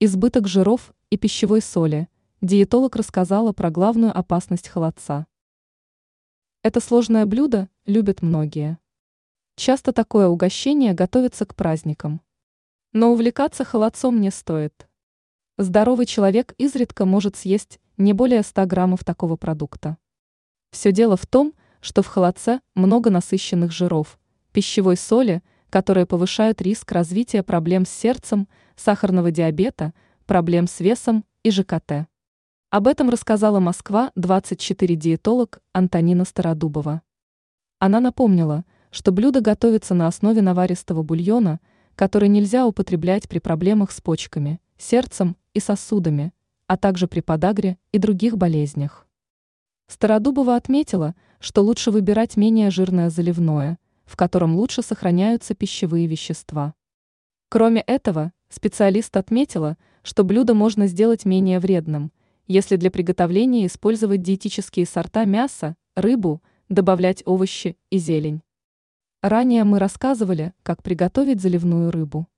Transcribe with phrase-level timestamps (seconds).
[0.00, 2.06] Избыток жиров и пищевой соли.
[2.40, 5.26] Диетолог рассказала про главную опасность холодца.
[6.62, 8.78] Это сложное блюдо любят многие.
[9.56, 12.20] Часто такое угощение готовится к праздникам.
[12.92, 14.88] Но увлекаться холодцом не стоит.
[15.56, 19.98] Здоровый человек изредка может съесть не более 100 граммов такого продукта.
[20.70, 24.20] Все дело в том, что в холодце много насыщенных жиров,
[24.52, 28.46] пищевой соли, которые повышают риск развития проблем с сердцем,
[28.78, 29.92] сахарного диабета,
[30.26, 32.06] проблем с весом и ЖКТ.
[32.70, 37.02] Об этом рассказала Москва-24 диетолог Антонина Стародубова.
[37.78, 41.60] Она напомнила, что блюдо готовится на основе наваристого бульона,
[41.94, 46.32] который нельзя употреблять при проблемах с почками, сердцем и сосудами,
[46.66, 49.06] а также при подагре и других болезнях.
[49.88, 56.74] Стародубова отметила, что лучше выбирать менее жирное заливное, в котором лучше сохраняются пищевые вещества.
[57.48, 62.12] Кроме этого, специалист отметила, что блюдо можно сделать менее вредным,
[62.46, 68.42] если для приготовления использовать диетические сорта мяса, рыбу, добавлять овощи и зелень.
[69.22, 72.28] Ранее мы рассказывали, как приготовить заливную рыбу.